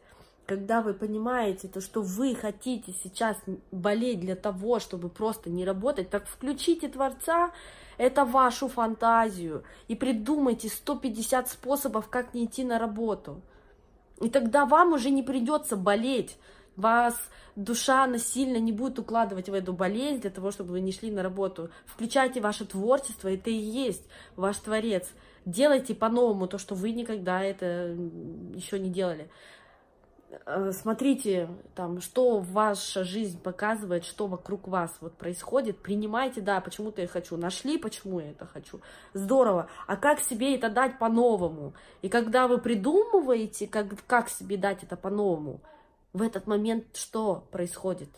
когда 0.48 0.82
вы 0.82 0.94
понимаете 0.94 1.68
то, 1.68 1.82
что 1.82 2.02
вы 2.02 2.34
хотите 2.34 2.94
сейчас 3.04 3.38
болеть 3.72 4.22
для 4.22 4.36
того, 4.36 4.80
чтобы 4.80 5.10
просто 5.10 5.50
не 5.50 5.66
работать, 5.66 6.10
так 6.10 6.26
включите 6.26 6.88
Творца, 6.88 7.52
это 7.98 8.26
вашу 8.26 8.68
фантазию, 8.70 9.64
и 9.88 9.96
придумайте 9.96 10.70
150 10.70 11.50
способов, 11.50 12.08
как 12.10 12.34
не 12.34 12.46
идти 12.46 12.64
на 12.64 12.80
работу. 12.80 13.42
И 14.22 14.30
тогда 14.30 14.66
вам 14.66 14.94
уже 14.94 15.10
не 15.10 15.22
придется 15.22 15.76
болеть, 15.76 16.38
вас 16.76 17.16
душа 17.56 18.06
насильно 18.08 18.58
не 18.58 18.72
будет 18.72 19.00
укладывать 19.00 19.50
в 19.50 19.54
эту 19.54 19.74
болезнь 19.74 20.22
для 20.22 20.30
того, 20.30 20.52
чтобы 20.52 20.72
вы 20.72 20.80
не 20.80 20.92
шли 20.92 21.12
на 21.12 21.24
работу. 21.24 21.70
Включайте 21.86 22.40
ваше 22.40 22.66
творчество, 22.66 23.28
это 23.28 23.50
и 23.50 23.54
есть 23.54 24.08
ваш 24.36 24.58
творец. 24.58 25.08
Делайте 25.46 25.96
по-новому 25.96 26.48
то, 26.48 26.58
что 26.58 26.76
вы 26.76 26.92
никогда 26.92 27.42
это 27.44 27.96
еще 28.54 28.80
не 28.80 28.90
делали. 28.90 29.30
Э, 30.30 30.72
смотрите, 30.74 31.50
там, 31.74 32.02
что 32.02 32.40
ваша 32.40 33.04
жизнь 33.04 33.40
показывает, 33.42 34.04
что 34.04 34.28
вокруг 34.28 34.68
вас 34.68 34.94
вот 35.00 35.14
происходит, 35.14 35.78
принимайте, 35.80 36.42
да, 36.42 36.60
почему-то 36.60 37.02
я 37.02 37.08
хочу, 37.08 37.38
нашли, 37.38 37.78
почему 37.78 38.20
я 38.20 38.32
это 38.32 38.46
хочу, 38.46 38.82
здорово, 39.14 39.70
а 39.88 39.96
как 39.96 40.20
себе 40.20 40.56
это 40.56 40.70
дать 40.70 41.00
по-новому? 41.00 41.74
И 42.02 42.10
когда 42.10 42.48
вы 42.48 42.58
придумываете, 42.58 43.68
как, 43.68 43.88
как 44.06 44.30
себе 44.30 44.58
дать 44.58 44.84
это 44.84 44.98
по-новому, 44.98 45.62
в 46.12 46.22
этот 46.22 46.46
момент 46.46 46.86
что 46.94 47.48
происходит? 47.52 48.10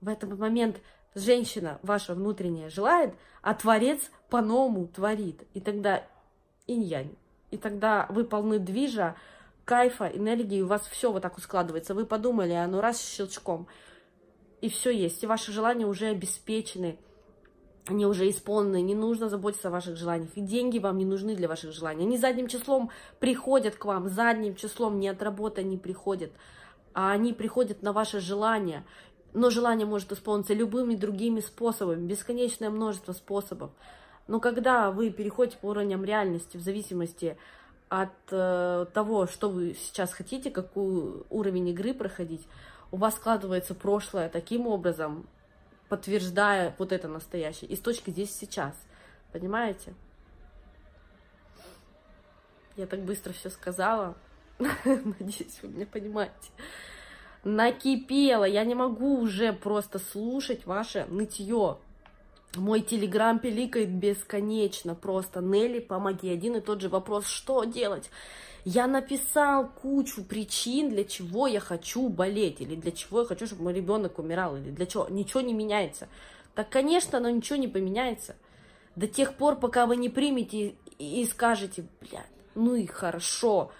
В 0.00 0.08
этот 0.08 0.36
момент 0.38 0.80
женщина 1.14 1.78
ваша 1.82 2.14
внутренняя 2.14 2.68
желает, 2.68 3.14
а 3.42 3.54
Творец 3.54 4.00
по-новому 4.28 4.88
творит, 4.88 5.46
и 5.54 5.60
тогда 5.60 6.02
инь-янь, 6.66 7.14
и 7.52 7.58
тогда 7.58 8.06
вы 8.10 8.24
полны 8.24 8.58
движа, 8.58 9.14
кайфа, 9.64 10.06
энергии, 10.06 10.62
у 10.62 10.66
вас 10.66 10.86
все 10.86 11.10
вот 11.12 11.22
так 11.22 11.34
вот 11.34 11.42
складывается. 11.42 11.94
Вы 11.94 12.06
подумали, 12.06 12.52
оно 12.52 12.80
раз 12.80 13.02
щелчком, 13.02 13.66
и 14.60 14.68
все 14.68 14.90
есть. 14.90 15.22
И 15.22 15.26
ваши 15.26 15.52
желания 15.52 15.86
уже 15.86 16.06
обеспечены, 16.06 16.98
они 17.86 18.06
уже 18.06 18.28
исполнены, 18.30 18.80
не 18.80 18.94
нужно 18.94 19.28
заботиться 19.28 19.68
о 19.68 19.70
ваших 19.70 19.96
желаниях. 19.96 20.30
И 20.36 20.40
деньги 20.40 20.78
вам 20.78 20.96
не 20.98 21.04
нужны 21.04 21.34
для 21.34 21.48
ваших 21.48 21.72
желаний. 21.72 22.04
Они 22.04 22.16
задним 22.16 22.48
числом 22.48 22.90
приходят 23.20 23.74
к 23.76 23.84
вам, 23.84 24.08
задним 24.08 24.54
числом 24.54 24.98
не 24.98 25.08
от 25.08 25.22
работы 25.22 25.60
они 25.60 25.76
приходят, 25.76 26.30
а 26.94 27.10
они 27.10 27.32
приходят 27.32 27.82
на 27.82 27.92
ваше 27.92 28.20
желание. 28.20 28.84
Но 29.34 29.50
желание 29.50 29.86
может 29.86 30.12
исполниться 30.12 30.54
любыми 30.54 30.94
другими 30.94 31.40
способами, 31.40 32.06
бесконечное 32.06 32.70
множество 32.70 33.12
способов. 33.12 33.72
Но 34.28 34.40
когда 34.40 34.90
вы 34.90 35.10
переходите 35.10 35.58
по 35.58 35.66
уровням 35.66 36.04
реальности, 36.04 36.56
в 36.56 36.62
зависимости 36.62 37.26
от 37.26 37.38
э, 38.30 38.86
того, 38.92 39.26
что 39.26 39.48
вы 39.48 39.74
сейчас 39.74 40.12
хотите, 40.12 40.50
какой 40.50 41.22
уровень 41.30 41.68
игры 41.68 41.94
проходить, 41.94 42.46
у 42.90 42.96
вас 42.96 43.14
складывается 43.14 43.74
прошлое 43.74 44.28
таким 44.28 44.66
образом, 44.66 45.26
подтверждая 45.88 46.74
вот 46.78 46.92
это 46.92 47.08
настоящее. 47.08 47.70
И 47.70 47.76
с 47.76 47.80
точки 47.80 48.10
здесь 48.10 48.34
сейчас. 48.34 48.74
Понимаете? 49.32 49.94
Я 52.76 52.86
так 52.86 53.00
быстро 53.00 53.32
все 53.32 53.50
сказала. 53.50 54.14
Надеюсь, 54.58 55.58
вы 55.62 55.68
меня 55.68 55.86
понимаете. 55.86 56.50
Накипело. 57.44 58.44
Я 58.44 58.64
не 58.64 58.74
могу 58.74 59.20
уже 59.20 59.52
просто 59.52 59.98
слушать 59.98 60.66
ваше 60.66 61.06
нытье. 61.06 61.78
Мой 62.56 62.80
телеграм 62.80 63.38
пиликает 63.38 63.90
бесконечно 63.90 64.94
просто. 64.94 65.40
Нелли, 65.40 65.80
помоги. 65.80 66.30
Один 66.30 66.56
и 66.56 66.60
тот 66.60 66.80
же 66.80 66.88
вопрос, 66.88 67.26
что 67.26 67.64
делать? 67.64 68.10
Я 68.64 68.86
написал 68.86 69.68
кучу 69.68 70.24
причин, 70.24 70.90
для 70.90 71.04
чего 71.04 71.46
я 71.46 71.60
хочу 71.60 72.08
болеть, 72.08 72.60
или 72.60 72.74
для 72.76 72.92
чего 72.92 73.20
я 73.20 73.26
хочу, 73.26 73.46
чтобы 73.46 73.64
мой 73.64 73.74
ребенок 73.74 74.18
умирал, 74.18 74.56
или 74.56 74.70
для 74.70 74.86
чего. 74.86 75.06
Ничего 75.08 75.40
не 75.40 75.52
меняется. 75.52 76.08
Так, 76.54 76.70
конечно, 76.70 77.20
но 77.20 77.28
ничего 77.28 77.56
не 77.56 77.68
поменяется. 77.68 78.36
До 78.96 79.06
тех 79.06 79.34
пор, 79.34 79.56
пока 79.56 79.86
вы 79.86 79.96
не 79.96 80.08
примете 80.08 80.76
и 80.98 81.26
скажете, 81.26 81.84
блядь, 82.00 82.24
ну 82.54 82.74
и 82.74 82.86
хорошо, 82.86 83.72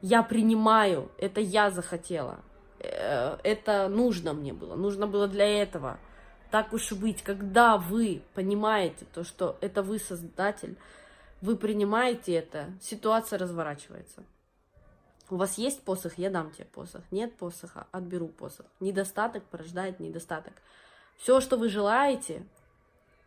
я 0.00 0.22
принимаю, 0.22 1.10
это 1.18 1.40
я 1.40 1.70
захотела, 1.70 2.40
э, 2.78 3.36
это 3.42 3.88
нужно 3.88 4.32
мне 4.32 4.52
было, 4.52 4.76
нужно 4.76 5.06
было 5.06 5.26
для 5.26 5.46
этого 5.46 5.98
так 6.50 6.72
уж 6.72 6.92
и 6.92 6.94
быть, 6.94 7.22
когда 7.22 7.76
вы 7.76 8.22
понимаете 8.34 9.06
то, 9.12 9.24
что 9.24 9.56
это 9.60 9.82
вы 9.82 9.98
создатель, 9.98 10.76
вы 11.40 11.56
принимаете 11.56 12.34
это, 12.34 12.66
ситуация 12.80 13.38
разворачивается. 13.38 14.24
У 15.30 15.36
вас 15.36 15.58
есть 15.58 15.82
посох, 15.82 16.18
я 16.18 16.28
дам 16.28 16.50
тебе 16.50 16.64
посох. 16.64 17.02
Нет 17.12 17.36
посоха, 17.36 17.86
отберу 17.92 18.28
посох. 18.28 18.66
Недостаток 18.80 19.44
порождает 19.44 20.00
недостаток. 20.00 20.54
Все, 21.16 21.40
что 21.40 21.56
вы 21.56 21.68
желаете 21.68 22.44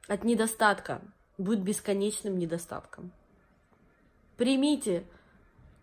от 0.08 0.26
недостатка, 0.26 1.02
будет 1.38 1.62
бесконечным 1.62 2.38
недостатком. 2.38 3.12
Примите 4.36 5.06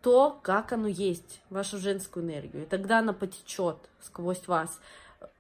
то, 0.02 0.38
как 0.42 0.72
оно 0.72 0.88
есть, 0.88 1.40
вашу 1.50 1.78
женскую 1.78 2.24
энергию, 2.24 2.64
и 2.64 2.66
тогда 2.66 2.98
она 2.98 3.12
потечет 3.12 3.76
сквозь 4.00 4.46
вас 4.46 4.78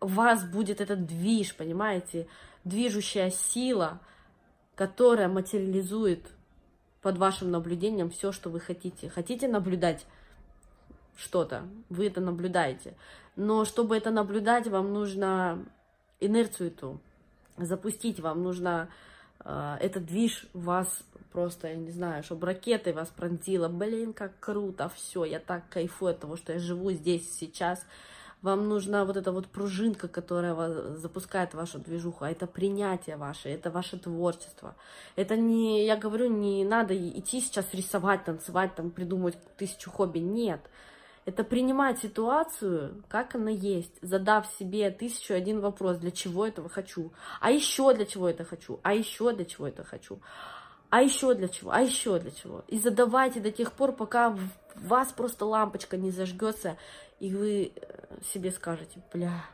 вас 0.00 0.44
будет 0.44 0.80
этот 0.80 1.06
движ, 1.06 1.54
понимаете, 1.54 2.26
движущая 2.64 3.30
сила, 3.30 4.00
которая 4.74 5.28
материализует 5.28 6.24
под 7.02 7.18
вашим 7.18 7.50
наблюдением 7.50 8.10
все, 8.10 8.32
что 8.32 8.50
вы 8.50 8.60
хотите. 8.60 9.08
Хотите 9.08 9.48
наблюдать 9.48 10.06
что-то, 11.16 11.66
вы 11.88 12.06
это 12.06 12.20
наблюдаете. 12.20 12.94
Но 13.36 13.64
чтобы 13.64 13.96
это 13.96 14.10
наблюдать, 14.10 14.66
вам 14.68 14.92
нужно 14.92 15.64
инерцию 16.18 16.68
эту 16.68 17.00
запустить, 17.56 18.20
вам 18.20 18.42
нужно 18.42 18.88
э, 19.44 19.76
этот 19.80 20.06
движ 20.06 20.46
вас 20.52 21.02
просто, 21.32 21.68
я 21.68 21.76
не 21.76 21.90
знаю, 21.90 22.22
чтобы 22.22 22.46
ракетой 22.46 22.92
вас 22.92 23.08
пронзила. 23.08 23.68
Блин, 23.68 24.12
как 24.12 24.38
круто, 24.40 24.90
все, 24.94 25.24
я 25.24 25.38
так 25.38 25.68
кайфую 25.68 26.12
от 26.12 26.20
того, 26.20 26.36
что 26.36 26.52
я 26.52 26.58
живу 26.58 26.90
здесь 26.92 27.32
сейчас 27.38 27.84
вам 28.42 28.68
нужна 28.68 29.04
вот 29.04 29.16
эта 29.16 29.32
вот 29.32 29.46
пружинка, 29.48 30.08
которая 30.08 30.54
запускает 30.96 31.54
вашу 31.54 31.78
движуху, 31.78 32.24
а 32.24 32.30
это 32.30 32.46
принятие 32.46 33.16
ваше, 33.16 33.48
это 33.50 33.70
ваше 33.70 33.98
творчество. 33.98 34.76
Это 35.16 35.36
не, 35.36 35.84
я 35.84 35.96
говорю, 35.96 36.28
не 36.28 36.64
надо 36.64 36.96
идти 36.96 37.40
сейчас 37.40 37.72
рисовать, 37.74 38.24
танцевать, 38.24 38.74
там, 38.74 38.90
придумывать 38.90 39.36
тысячу 39.56 39.90
хобби, 39.90 40.18
нет. 40.18 40.60
Это 41.26 41.44
принимать 41.44 41.98
ситуацию, 41.98 43.04
как 43.08 43.34
она 43.34 43.50
есть, 43.50 43.92
задав 44.00 44.46
себе 44.58 44.90
тысячу 44.90 45.34
один 45.34 45.60
вопрос, 45.60 45.98
для 45.98 46.10
чего 46.10 46.46
этого 46.46 46.70
хочу, 46.70 47.12
а 47.40 47.50
еще 47.50 47.94
для 47.94 48.06
чего 48.06 48.28
это 48.28 48.44
хочу, 48.44 48.80
а 48.82 48.94
еще 48.94 49.32
для 49.32 49.44
чего 49.44 49.68
это 49.68 49.84
хочу, 49.84 50.18
а 50.90 51.02
еще 51.02 51.34
для 51.34 51.48
чего, 51.48 51.70
а 51.70 51.80
еще 51.80 52.18
для 52.18 52.32
чего. 52.32 52.64
И 52.68 52.78
задавайте 52.78 53.40
до 53.40 53.52
тех 53.52 53.72
пор, 53.72 53.92
пока 53.92 54.30
в 54.30 54.40
вас 54.74 55.12
просто 55.12 55.44
лампочка 55.46 55.96
не 55.96 56.10
зажгется, 56.10 56.76
и 57.20 57.34
вы 57.34 57.72
э, 57.74 58.18
себе 58.32 58.50
скажете, 58.50 59.00
бля, 59.12 59.44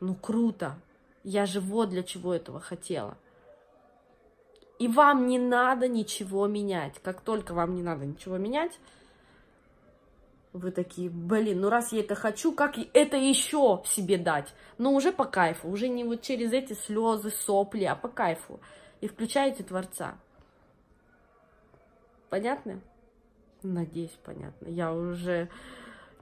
ну 0.00 0.14
круто, 0.14 0.76
я 1.22 1.46
же 1.46 1.60
вот 1.60 1.90
для 1.90 2.02
чего 2.02 2.34
этого 2.34 2.60
хотела. 2.60 3.16
И 4.80 4.88
вам 4.88 5.28
не 5.28 5.38
надо 5.38 5.86
ничего 5.86 6.48
менять. 6.48 6.98
Как 7.02 7.20
только 7.20 7.54
вам 7.54 7.76
не 7.76 7.82
надо 7.82 8.04
ничего 8.04 8.36
менять, 8.36 8.80
вы 10.52 10.72
такие, 10.72 11.08
блин, 11.08 11.60
ну 11.60 11.70
раз 11.70 11.92
я 11.92 12.00
это 12.00 12.16
хочу, 12.16 12.52
как 12.52 12.74
это 12.92 13.16
еще 13.16 13.82
себе 13.86 14.18
дать? 14.18 14.52
Но 14.78 14.92
уже 14.92 15.12
по 15.12 15.24
кайфу, 15.24 15.68
уже 15.68 15.88
не 15.88 16.02
вот 16.02 16.22
через 16.22 16.52
эти 16.52 16.72
слезы, 16.72 17.30
сопли, 17.30 17.84
а 17.84 17.94
по 17.94 18.08
кайфу. 18.08 18.58
И 19.00 19.06
включаете 19.06 19.62
Творца. 19.62 20.16
Понятно? 22.32 22.80
Надеюсь, 23.62 24.18
понятно. 24.24 24.66
Я 24.66 24.94
уже 24.94 25.50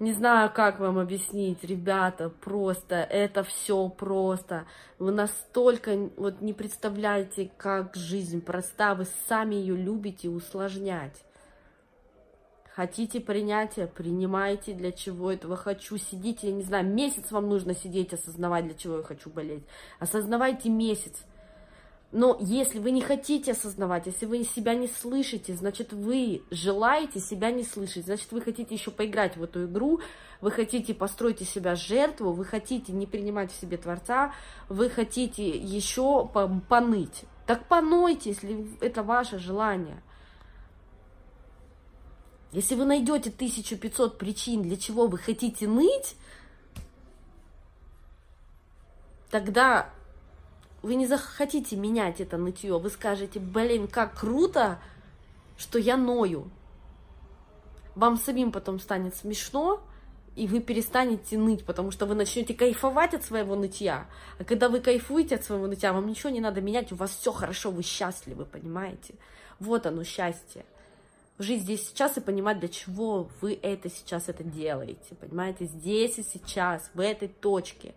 Не 0.01 0.13
знаю, 0.13 0.51
как 0.53 0.81
вам 0.81 0.99
объяснить, 0.99 1.63
ребята, 1.63 2.31
просто, 2.31 2.97
это 2.97 3.45
все 3.45 3.89
просто. 3.91 4.67
Вы 4.99 5.13
настолько 5.13 6.11
вот 6.17 6.41
не 6.41 6.53
представляете, 6.53 7.53
как 7.59 7.95
жизнь 7.95 8.41
проста, 8.41 8.95
вы 8.97 9.07
сами 9.29 9.55
ее 9.55 9.77
любите 9.77 10.31
усложнять. 10.31 11.23
Хотите 12.75 13.21
принятия, 13.21 13.87
принимайте, 13.87 14.73
для 14.73 14.91
чего 14.91 15.31
этого 15.31 15.57
хочу. 15.57 15.97
Сидите, 15.99 16.49
я 16.49 16.55
не 16.55 16.63
знаю, 16.63 16.87
месяц 16.87 17.31
вам 17.31 17.49
нужно 17.49 17.75
сидеть, 17.75 18.15
осознавать, 18.15 18.65
для 18.65 18.75
чего 18.75 18.97
я 18.97 19.03
хочу 19.05 19.31
болеть. 19.31 19.65
Осознавайте 20.01 20.71
месяц. 20.71 21.25
Но 22.13 22.37
если 22.41 22.81
вы 22.81 22.91
не 22.91 23.03
хотите 23.03 23.53
осознавать, 23.53 24.07
если 24.07 24.27
вы 24.27 24.43
себя 24.43 24.75
не 24.75 24.89
слышите, 24.89 25.55
значит, 25.55 25.93
вы 25.93 26.43
желаете 26.51 27.21
себя 27.21 27.53
не 27.53 27.63
слышать, 27.63 28.07
значит, 28.07 28.33
вы 28.33 28.41
хотите 28.41 28.75
еще 28.75 28.91
поиграть 28.91 29.37
в 29.37 29.43
эту 29.45 29.67
игру, 29.67 30.01
вы 30.41 30.51
хотите 30.51 30.93
построить 30.93 31.41
из 31.41 31.51
себя 31.51 31.77
жертву, 31.77 32.33
вы 32.33 32.45
хотите 32.45 32.93
не 32.93 33.07
принимать 33.07 33.53
в 33.53 33.61
себе 33.61 33.77
Творца, 33.77 34.35
вы 34.69 34.91
хотите 34.91 35.49
еще 35.49 36.27
поныть. 36.27 37.25
Так 37.47 37.69
понойте, 37.69 38.31
если 38.31 38.67
это 38.81 39.05
ваше 39.05 39.39
желание. 39.39 40.03
Если 42.51 42.75
вы 42.75 42.87
найдете 42.87 43.31
1500 43.31 44.19
причин, 44.19 44.63
для 44.63 44.77
чего 44.77 45.07
вы 45.07 45.19
хотите 45.19 45.69
ныть, 45.69 46.17
тогда 49.31 49.91
вы 50.83 50.95
не 50.95 51.07
захотите 51.07 51.77
менять 51.77 52.21
это 52.21 52.37
нытье, 52.37 52.79
вы 52.79 52.91
скажете, 52.91 53.39
блин, 53.39 53.87
как 53.87 54.19
круто, 54.19 54.79
что 55.57 55.79
я 55.79 55.97
ною. 55.97 56.51
Вам 57.95 58.17
самим 58.17 58.51
потом 58.53 58.79
станет 58.79 59.15
смешно, 59.17 59.83
и 60.37 60.47
вы 60.47 60.61
перестанете 60.61 61.37
ныть, 61.37 61.65
потому 61.65 61.91
что 61.91 62.07
вы 62.07 62.15
начнете 62.15 62.55
кайфовать 62.55 63.15
от 63.15 63.25
своего 63.25 63.57
нытья. 63.57 64.07
А 64.39 64.45
когда 64.45 64.69
вы 64.69 64.81
кайфуете 64.81 65.35
от 65.35 65.45
своего 65.45 65.67
нытья, 65.67 65.93
вам 65.93 66.07
ничего 66.07 66.31
не 66.31 66.41
надо 66.41 66.61
менять, 66.61 66.93
у 66.93 66.97
вас 66.97 67.11
все 67.11 67.33
хорошо, 67.33 67.71
вы 67.71 67.83
счастливы, 67.83 68.45
понимаете? 68.45 69.15
Вот 69.59 69.87
оно, 69.87 70.05
счастье. 70.05 70.65
Жить 71.39 71.63
здесь 71.63 71.89
сейчас 71.89 72.17
и 72.17 72.21
понимать, 72.21 72.61
для 72.61 72.69
чего 72.69 73.29
вы 73.41 73.59
это 73.61 73.91
сейчас 73.91 74.29
это 74.29 74.45
делаете, 74.45 75.15
понимаете? 75.19 75.67
Здесь 75.67 76.19
и 76.19 76.23
сейчас, 76.23 76.91
в 76.95 77.01
этой 77.01 77.29
точке. 77.29 77.95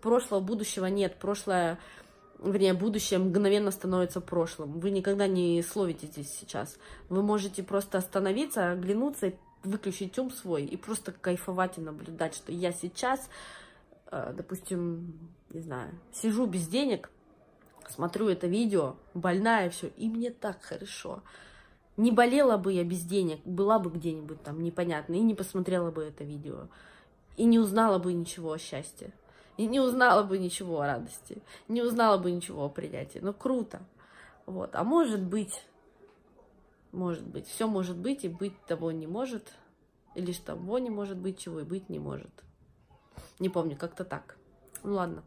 Прошлого, 0.00 0.40
будущего 0.40 0.86
нет. 0.86 1.16
Прошлое 1.16 1.78
вернее, 2.50 2.74
будущее 2.74 3.18
мгновенно 3.18 3.70
становится 3.70 4.20
прошлым. 4.20 4.78
Вы 4.80 4.90
никогда 4.90 5.26
не 5.26 5.62
словите 5.62 6.06
здесь 6.06 6.30
сейчас. 6.30 6.76
Вы 7.08 7.22
можете 7.22 7.62
просто 7.62 7.98
остановиться, 7.98 8.72
оглянуться, 8.72 9.32
выключить 9.62 10.18
ум 10.18 10.30
свой 10.30 10.64
и 10.64 10.76
просто 10.76 11.12
кайфовать 11.12 11.78
и 11.78 11.80
наблюдать, 11.80 12.34
что 12.34 12.52
я 12.52 12.72
сейчас, 12.72 13.28
э, 14.10 14.34
допустим, 14.36 15.18
не 15.50 15.60
знаю, 15.60 15.90
сижу 16.12 16.46
без 16.46 16.68
денег, 16.68 17.10
смотрю 17.88 18.28
это 18.28 18.46
видео, 18.46 18.96
больная 19.14 19.70
все, 19.70 19.88
и 19.96 20.08
мне 20.08 20.30
так 20.30 20.62
хорошо. 20.62 21.22
Не 21.96 22.10
болела 22.10 22.56
бы 22.56 22.72
я 22.72 22.84
без 22.84 23.02
денег, 23.02 23.40
была 23.44 23.78
бы 23.78 23.90
где-нибудь 23.90 24.42
там 24.42 24.62
непонятно, 24.62 25.14
и 25.14 25.20
не 25.20 25.34
посмотрела 25.34 25.90
бы 25.90 26.02
это 26.02 26.24
видео, 26.24 26.68
и 27.36 27.44
не 27.44 27.58
узнала 27.58 27.98
бы 27.98 28.12
ничего 28.12 28.52
о 28.52 28.58
счастье 28.58 29.12
и 29.56 29.66
не 29.66 29.80
узнала 29.80 30.22
бы 30.22 30.38
ничего 30.38 30.80
о 30.80 30.86
радости, 30.86 31.42
не 31.68 31.82
узнала 31.82 32.18
бы 32.18 32.30
ничего 32.30 32.64
о 32.64 32.68
принятии. 32.68 33.20
Но 33.20 33.32
круто. 33.32 33.82
Вот. 34.46 34.74
А 34.74 34.84
может 34.84 35.22
быть, 35.22 35.64
может 36.92 37.26
быть, 37.26 37.46
все 37.46 37.66
может 37.66 37.96
быть, 37.96 38.24
и 38.24 38.28
быть 38.28 38.58
того 38.66 38.90
не 38.90 39.06
может, 39.06 39.52
или 40.14 40.32
что 40.32 40.46
того 40.46 40.78
не 40.78 40.90
может 40.90 41.18
быть, 41.18 41.38
чего 41.38 41.60
и 41.60 41.64
быть 41.64 41.88
не 41.88 41.98
может. 41.98 42.30
Не 43.38 43.48
помню, 43.48 43.76
как-то 43.76 44.04
так. 44.04 44.36
Ну 44.82 44.94
ладно. 44.94 45.24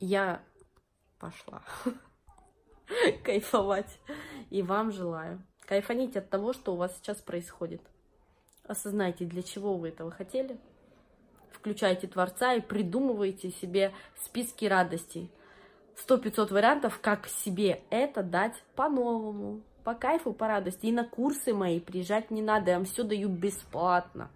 Я 0.00 0.42
пошла 1.18 1.62
кайфовать. 3.24 3.98
И 4.50 4.62
вам 4.62 4.92
желаю. 4.92 5.42
Кайфаните 5.66 6.20
от 6.20 6.30
того, 6.30 6.52
что 6.52 6.74
у 6.74 6.76
вас 6.76 6.96
сейчас 6.96 7.18
происходит. 7.18 7.82
Осознайте, 8.64 9.24
для 9.24 9.42
чего 9.42 9.76
вы 9.76 9.88
этого 9.88 10.10
хотели 10.10 10.58
включайте 11.52 12.06
Творца 12.06 12.54
и 12.54 12.60
придумывайте 12.60 13.50
себе 13.50 13.92
списки 14.24 14.64
радостей. 14.64 15.30
Сто 15.96 16.16
пятьсот 16.16 16.50
вариантов, 16.50 17.00
как 17.02 17.26
себе 17.26 17.82
это 17.90 18.22
дать 18.22 18.54
по-новому, 18.76 19.62
по 19.82 19.94
кайфу, 19.94 20.32
по 20.32 20.46
радости. 20.46 20.86
И 20.86 20.92
на 20.92 21.04
курсы 21.04 21.52
мои 21.52 21.80
приезжать 21.80 22.30
не 22.30 22.42
надо, 22.42 22.70
я 22.70 22.76
вам 22.76 22.84
все 22.86 23.02
даю 23.02 23.28
бесплатно. 23.28 24.30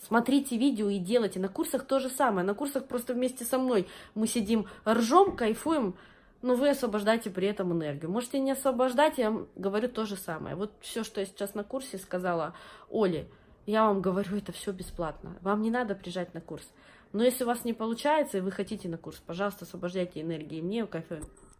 Смотрите 0.00 0.56
видео 0.56 0.88
и 0.88 0.98
делайте. 0.98 1.40
На 1.40 1.48
курсах 1.48 1.84
то 1.84 1.98
же 1.98 2.08
самое. 2.08 2.46
На 2.46 2.54
курсах 2.54 2.86
просто 2.86 3.14
вместе 3.14 3.44
со 3.44 3.58
мной 3.58 3.88
мы 4.14 4.26
сидим, 4.26 4.66
ржем, 4.86 5.36
кайфуем, 5.36 5.96
но 6.40 6.54
вы 6.54 6.70
освобождаете 6.70 7.30
при 7.30 7.48
этом 7.48 7.72
энергию. 7.72 8.10
Можете 8.10 8.38
не 8.38 8.52
освобождать, 8.52 9.18
я 9.18 9.32
вам 9.32 9.48
говорю 9.56 9.88
то 9.88 10.06
же 10.06 10.16
самое. 10.16 10.54
Вот 10.54 10.72
все, 10.80 11.02
что 11.02 11.20
я 11.20 11.26
сейчас 11.26 11.54
на 11.54 11.64
курсе 11.64 11.98
сказала 11.98 12.54
Оле, 12.88 13.28
я 13.68 13.84
вам 13.84 14.00
говорю, 14.00 14.36
это 14.36 14.50
все 14.52 14.72
бесплатно. 14.72 15.36
Вам 15.42 15.60
не 15.60 15.70
надо 15.70 15.94
приезжать 15.94 16.32
на 16.32 16.40
курс. 16.40 16.66
Но 17.12 17.22
если 17.22 17.44
у 17.44 17.46
вас 17.46 17.64
не 17.64 17.74
получается, 17.74 18.38
и 18.38 18.40
вы 18.40 18.50
хотите 18.50 18.88
на 18.88 18.96
курс, 18.96 19.22
пожалуйста, 19.26 19.66
освобождайте 19.66 20.22
энергии 20.22 20.62
мне, 20.62 20.86
кайф, 20.86 21.06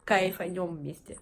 кайфанем 0.05 0.69
вместе. 0.69 1.19